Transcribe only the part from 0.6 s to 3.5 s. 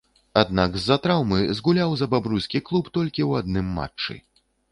з-за траўмы згуляў за бабруйскі клуб толькі ў